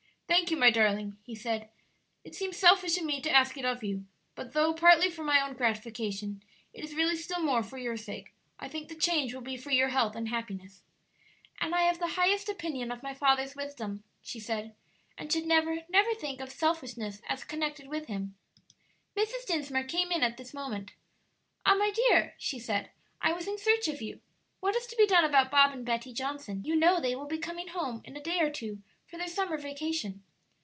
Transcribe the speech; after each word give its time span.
"Thank 0.31 0.49
you, 0.49 0.55
my 0.55 0.71
darling," 0.71 1.17
he 1.23 1.35
said. 1.35 1.69
"It 2.23 2.35
seems 2.35 2.55
selfish 2.55 2.97
in 2.97 3.05
me 3.05 3.19
to 3.19 3.29
ask 3.29 3.57
it 3.57 3.65
of 3.65 3.83
you, 3.83 4.05
but 4.33 4.53
though 4.53 4.73
partly 4.73 5.09
for 5.09 5.23
my 5.25 5.41
own 5.41 5.53
gratification, 5.55 6.41
it 6.73 6.85
is 6.85 6.95
really 6.95 7.17
still 7.17 7.41
more 7.41 7.61
for 7.61 7.77
your 7.77 7.97
sake; 7.97 8.31
I 8.57 8.69
think 8.69 8.87
the 8.87 8.95
change 8.95 9.33
will 9.33 9.41
be 9.41 9.57
for 9.57 9.71
your 9.71 9.89
health 9.89 10.15
and 10.15 10.29
happiness." 10.29 10.83
"And 11.59 11.75
I 11.75 11.81
have 11.81 11.99
the 11.99 12.07
highest 12.15 12.47
opinion 12.47 12.93
of 12.93 13.03
my 13.03 13.13
father's 13.13 13.57
wisdom," 13.57 14.05
she 14.21 14.39
said, 14.39 14.73
"and 15.17 15.29
should 15.31 15.45
never, 15.45 15.79
never 15.89 16.13
think 16.15 16.39
of 16.39 16.49
selfishness 16.49 17.21
as 17.27 17.43
connected 17.43 17.87
with 17.89 18.05
him." 18.07 18.35
Mrs. 19.17 19.45
Dinsmore 19.47 19.83
came 19.83 20.13
in 20.13 20.23
at 20.23 20.37
this 20.37 20.53
moment. 20.53 20.93
"Ah, 21.65 21.75
my 21.75 21.91
dear," 21.91 22.35
she 22.37 22.57
said, 22.57 22.89
"I 23.21 23.33
was 23.33 23.47
in 23.49 23.57
search 23.57 23.89
of 23.89 24.01
you. 24.01 24.21
What 24.61 24.77
is 24.77 24.87
to 24.87 24.95
be 24.95 25.05
done 25.07 25.25
about 25.25 25.51
Bob 25.51 25.73
and 25.73 25.85
Betty 25.85 26.13
Johnson? 26.13 26.63
You 26.63 26.77
know 26.77 27.01
they 27.01 27.15
will 27.17 27.25
be 27.27 27.37
coming 27.37 27.67
home 27.69 28.01
in 28.05 28.15
a 28.15 28.23
day 28.23 28.39
or 28.39 28.49
two 28.51 28.81
for 29.07 29.17
their 29.17 29.27
summer 29.27 29.57
vacation." 29.57 30.23